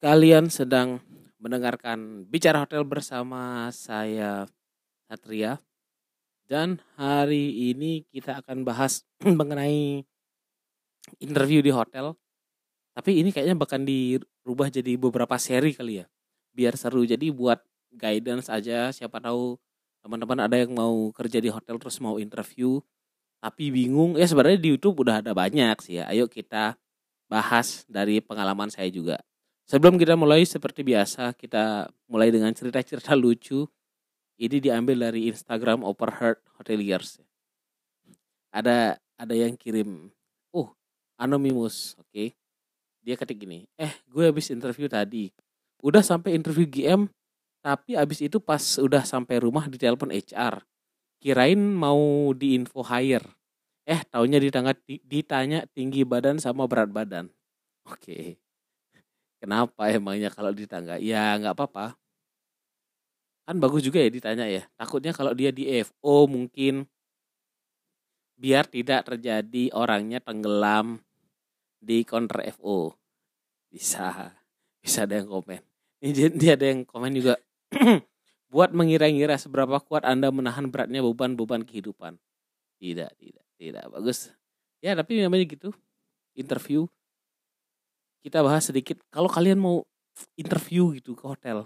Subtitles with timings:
[0.00, 1.04] Kalian sedang
[1.36, 4.48] mendengarkan Bicara Hotel bersama saya
[5.04, 5.60] Satria
[6.48, 10.00] dan hari ini kita akan bahas mengenai
[11.20, 12.16] interview di hotel.
[12.96, 16.08] Tapi ini kayaknya bahkan dirubah jadi beberapa seri kali ya.
[16.56, 17.04] Biar seru.
[17.04, 17.60] Jadi buat
[17.92, 19.60] guidance aja siapa tahu
[20.00, 22.80] teman-teman ada yang mau kerja di hotel terus mau interview
[23.44, 24.16] tapi bingung.
[24.16, 26.08] Ya sebenarnya di YouTube udah ada banyak sih ya.
[26.08, 26.80] Ayo kita
[27.28, 29.20] bahas dari pengalaman saya juga.
[29.70, 33.70] Sebelum kita mulai seperti biasa, kita mulai dengan cerita-cerita lucu.
[34.34, 37.22] Ini diambil dari Instagram Overheard Hoteliers.
[38.50, 40.10] Ada ada yang kirim,
[40.50, 40.74] "Oh,
[41.22, 42.10] anonymous." Oke.
[42.10, 42.28] Okay.
[42.98, 45.30] Dia ketik gini, "Eh, gue habis interview tadi.
[45.86, 47.06] Udah sampai interview GM,
[47.62, 50.66] tapi abis itu pas udah sampai rumah di telepon HR.
[51.22, 53.38] Kirain mau di info hire.
[53.86, 54.74] Eh, taunya ditanya,
[55.06, 57.30] ditanya tinggi badan sama berat badan."
[57.86, 58.02] Oke.
[58.02, 58.49] Okay
[59.40, 61.00] Kenapa emangnya kalau ditangga?
[61.00, 61.96] Ya nggak apa-apa.
[63.48, 64.68] Kan bagus juga ya ditanya ya.
[64.76, 66.84] Takutnya kalau dia di FO mungkin
[68.36, 71.00] biar tidak terjadi orangnya tenggelam
[71.80, 72.92] di counter FO.
[73.72, 74.36] Bisa.
[74.84, 75.60] Bisa ada yang komen.
[76.04, 77.40] Ini dia ada yang komen juga.
[78.52, 82.20] Buat mengira-ngira seberapa kuat Anda menahan beratnya beban-beban kehidupan.
[82.76, 83.84] Tidak, tidak, tidak.
[83.88, 84.32] Bagus.
[84.82, 85.70] Ya, tapi namanya gitu.
[86.34, 86.88] Interview
[88.20, 89.84] kita bahas sedikit kalau kalian mau
[90.36, 91.64] interview gitu ke hotel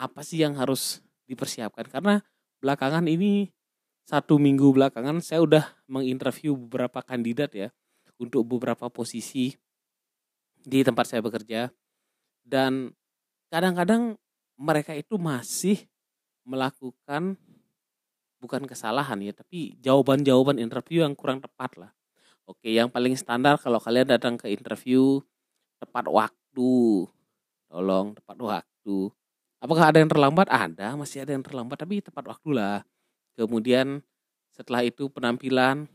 [0.00, 1.84] apa sih yang harus dipersiapkan?
[1.92, 2.24] Karena
[2.64, 3.52] belakangan ini
[4.08, 7.68] satu minggu belakangan saya udah menginterview beberapa kandidat ya
[8.16, 9.52] untuk beberapa posisi
[10.64, 11.68] di tempat saya bekerja.
[12.40, 12.96] Dan
[13.52, 14.16] kadang-kadang
[14.56, 15.84] mereka itu masih
[16.48, 17.36] melakukan
[18.40, 21.90] bukan kesalahan ya tapi jawaban-jawaban interview yang kurang tepat lah.
[22.48, 25.20] Oke yang paling standar kalau kalian datang ke interview
[25.80, 26.72] tepat waktu.
[27.70, 28.96] Tolong tepat waktu.
[29.60, 30.48] Apakah ada yang terlambat?
[30.48, 32.80] Ada, masih ada yang terlambat tapi tepat waktu lah.
[33.36, 34.04] Kemudian
[34.52, 35.88] setelah itu penampilan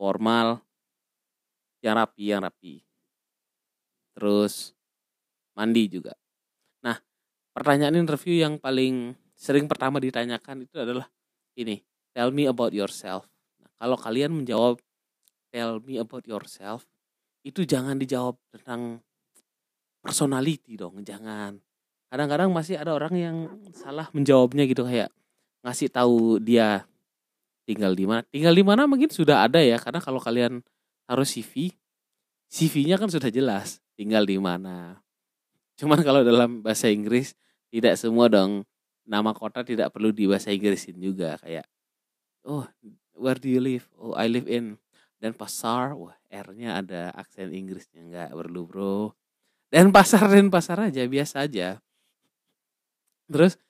[0.00, 0.64] formal
[1.84, 2.84] yang rapi, yang rapi.
[4.16, 4.72] Terus
[5.56, 6.14] mandi juga.
[6.84, 6.98] Nah,
[7.54, 11.06] pertanyaan interview yang paling sering pertama ditanyakan itu adalah
[11.54, 11.82] ini,
[12.14, 13.26] tell me about yourself.
[13.62, 14.78] Nah, kalau kalian menjawab
[15.50, 16.86] tell me about yourself,
[17.48, 19.00] itu jangan dijawab tentang
[20.04, 21.56] personality dong, jangan.
[22.12, 23.36] Kadang-kadang masih ada orang yang
[23.72, 25.08] salah menjawabnya gitu kayak
[25.64, 26.84] ngasih tahu dia
[27.64, 28.24] tinggal di mana.
[28.28, 30.60] Tinggal di mana mungkin sudah ada ya, karena kalau kalian
[31.08, 31.72] harus CV,
[32.52, 35.00] CV-nya kan sudah jelas tinggal di mana.
[35.80, 37.32] Cuman kalau dalam bahasa Inggris
[37.72, 38.64] tidak semua dong
[39.08, 41.64] nama kota tidak perlu di bahasa Inggrisin juga kayak
[42.44, 42.64] oh
[43.16, 43.88] where do you live?
[43.96, 44.76] Oh I live in
[45.18, 48.98] dan pasar wah R-nya ada aksen Inggrisnya nggak perlu bro.
[49.68, 51.82] Dan pasar dan pasar aja biasa aja.
[53.28, 53.60] Terus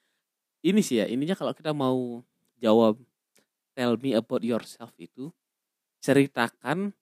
[0.62, 2.22] ini sih ya ininya kalau kita mau
[2.58, 2.98] jawab
[3.74, 5.30] tell me about yourself itu
[6.02, 6.94] ceritakan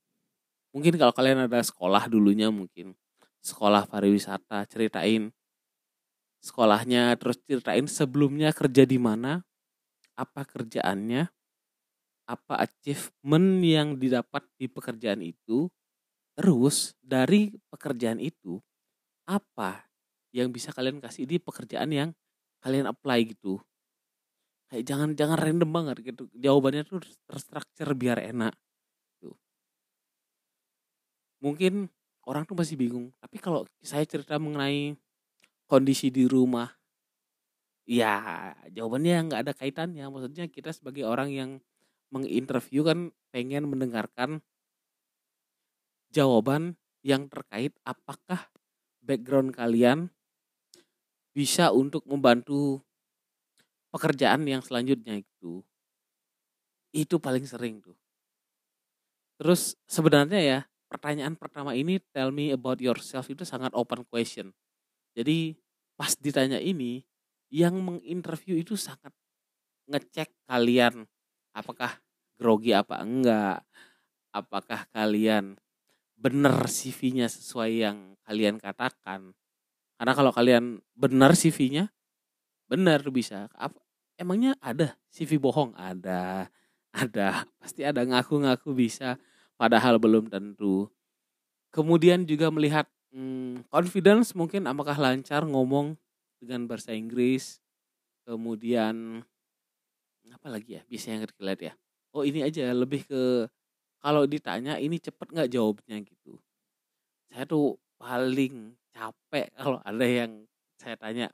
[0.73, 2.93] mungkin kalau kalian ada sekolah dulunya mungkin
[3.41, 5.33] sekolah pariwisata ceritain
[6.45, 9.41] sekolahnya terus ceritain sebelumnya kerja di mana
[10.17, 11.28] apa kerjaannya
[12.27, 15.71] apa achievement yang didapat di pekerjaan itu
[16.37, 18.59] terus dari pekerjaan itu
[19.25, 19.87] apa
[20.35, 22.11] yang bisa kalian kasih di pekerjaan yang
[22.61, 23.63] kalian apply gitu.
[24.67, 26.27] Kayak jangan jangan random banget gitu.
[26.35, 27.01] Jawabannya tuh
[27.31, 28.53] terstruktur biar enak
[29.17, 29.39] gitu.
[31.41, 31.87] mungkin
[32.27, 34.97] orang tuh masih bingung tapi kalau saya cerita mengenai
[35.71, 36.67] kondisi di rumah
[37.87, 40.05] ya jawabannya nggak ada kaitannya.
[40.11, 41.51] Maksudnya kita sebagai orang yang
[42.11, 44.41] menginterview kan pengen mendengarkan
[46.11, 48.49] jawaban yang terkait apakah
[49.05, 50.11] background kalian
[51.37, 52.81] bisa untuk membantu
[53.93, 55.61] pekerjaan yang selanjutnya itu.
[56.97, 57.97] Itu paling sering tuh.
[59.36, 60.59] Terus sebenarnya ya,
[60.89, 64.57] pertanyaan pertama ini tell me about yourself itu sangat open question.
[65.13, 65.60] Jadi
[65.92, 67.04] pas ditanya ini,
[67.53, 69.13] yang menginterview itu sangat
[69.86, 71.07] ngecek kalian
[71.57, 71.97] apakah
[72.37, 73.65] grogi apa enggak?
[74.37, 75.57] Apakah kalian
[76.17, 77.99] benar CV-nya sesuai yang
[78.29, 79.33] kalian katakan?
[79.97, 81.89] Karena kalau kalian benar CV-nya
[82.69, 83.49] benar bisa.
[83.57, 83.81] Apa
[84.21, 85.73] emangnya ada CV bohong?
[85.73, 86.53] Ada.
[86.93, 87.29] Ada.
[87.61, 89.17] Pasti ada ngaku-ngaku bisa
[89.57, 90.93] padahal belum tentu.
[91.73, 92.85] Kemudian juga melihat
[93.17, 95.97] hmm, confidence mungkin apakah lancar ngomong
[96.37, 97.65] dengan bahasa Inggris.
[98.29, 99.25] Kemudian
[100.34, 101.75] apa lagi ya biasanya yang kita ya?
[102.17, 103.47] Oh ini aja lebih ke
[104.01, 105.97] kalau ditanya ini cepet nggak jawabnya?
[106.03, 106.39] gitu.
[107.31, 110.47] Saya tuh paling capek kalau ada yang
[110.77, 111.27] saya tanya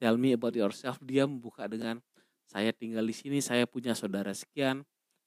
[0.00, 0.98] tell me about yourself.
[1.04, 2.02] Dia membuka dengan
[2.48, 4.84] saya tinggal di sini saya punya saudara sekian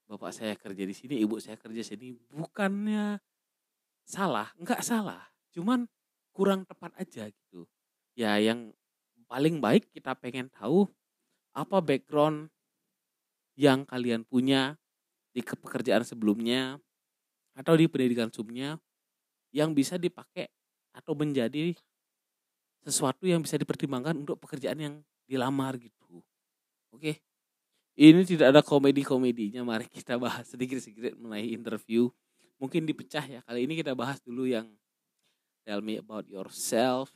[0.08, 2.08] bapak saya kerja di sini ibu saya kerja di sini.
[2.32, 3.20] Bukannya
[4.08, 5.90] salah nggak salah cuman
[6.32, 7.68] kurang tepat aja gitu.
[8.16, 8.72] Ya yang
[9.28, 10.88] paling baik kita pengen tahu
[11.52, 12.48] apa background
[13.58, 14.78] yang kalian punya
[15.34, 16.78] di pekerjaan sebelumnya
[17.58, 18.78] atau di pendidikan sebelumnya
[19.50, 20.46] yang bisa dipakai
[20.94, 21.74] atau menjadi
[22.86, 24.96] sesuatu yang bisa dipertimbangkan untuk pekerjaan yang
[25.26, 26.22] dilamar gitu.
[26.94, 27.20] Oke.
[27.98, 32.14] Ini tidak ada komedi-komedinya, mari kita bahas sedikit-sedikit mengenai interview.
[32.62, 33.42] Mungkin dipecah ya.
[33.42, 34.70] Kali ini kita bahas dulu yang
[35.66, 37.10] tell me about yourself.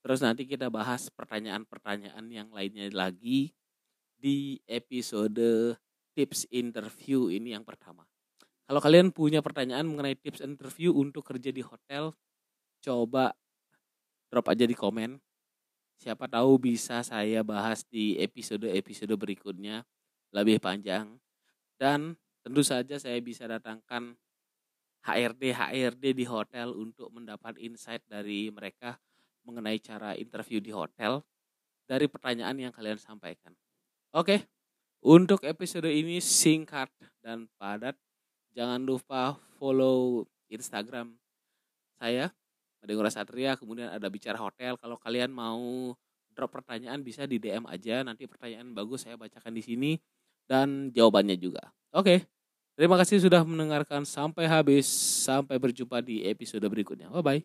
[0.00, 3.52] Terus nanti kita bahas pertanyaan-pertanyaan yang lainnya lagi
[4.24, 5.76] di episode
[6.16, 8.08] tips interview ini yang pertama.
[8.64, 12.16] Kalau kalian punya pertanyaan mengenai tips interview untuk kerja di hotel,
[12.80, 13.36] coba
[14.32, 15.20] drop aja di komen.
[16.00, 19.84] Siapa tahu bisa saya bahas di episode-episode berikutnya
[20.32, 21.20] lebih panjang.
[21.76, 24.16] Dan tentu saja saya bisa datangkan
[25.04, 28.96] HRD HRD di hotel untuk mendapat insight dari mereka
[29.44, 31.20] mengenai cara interview di hotel
[31.84, 33.52] dari pertanyaan yang kalian sampaikan.
[34.14, 34.46] Oke,
[35.02, 36.86] untuk episode ini singkat
[37.18, 37.98] dan padat.
[38.54, 41.18] Jangan lupa follow Instagram
[41.98, 42.30] saya,
[42.78, 43.58] Madengora Satria.
[43.58, 44.78] Kemudian ada bicara hotel.
[44.78, 45.90] Kalau kalian mau
[46.30, 48.06] drop pertanyaan bisa di DM aja.
[48.06, 49.92] Nanti pertanyaan bagus saya bacakan di sini
[50.46, 51.74] dan jawabannya juga.
[51.90, 52.22] Oke,
[52.78, 54.86] terima kasih sudah mendengarkan sampai habis.
[55.26, 57.10] Sampai berjumpa di episode berikutnya.
[57.10, 57.42] Bye bye.